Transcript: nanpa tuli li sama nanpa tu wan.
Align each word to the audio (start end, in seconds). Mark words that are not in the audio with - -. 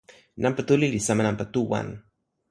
nanpa 0.41 0.61
tuli 0.67 0.87
li 0.93 0.99
sama 1.07 1.21
nanpa 1.25 1.43
tu 1.53 1.61
wan. 1.71 1.87